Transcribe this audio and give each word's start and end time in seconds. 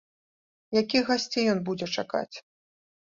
Якіх 0.81 1.03
гасцей 1.13 1.45
ён 1.53 1.59
будзе 1.67 1.87
чакаць? 2.01 2.35